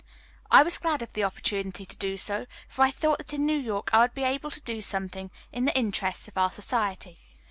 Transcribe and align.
I 0.49 0.63
was 0.63 0.79
glad 0.79 1.03
of 1.03 1.13
the 1.13 1.23
opportunity 1.23 1.85
to 1.85 1.95
do 1.95 2.17
so, 2.17 2.47
for 2.67 2.81
I 2.81 2.89
thought 2.89 3.19
that 3.19 3.35
in 3.35 3.45
New 3.45 3.59
York 3.59 3.91
I 3.93 3.99
would 3.99 4.15
be 4.15 4.23
able 4.23 4.49
to 4.49 4.61
do 4.61 4.81
something 4.81 5.29
in 5.51 5.65
the 5.65 5.77
interests 5.77 6.27
of 6.27 6.39
our 6.39 6.51
society. 6.51 7.19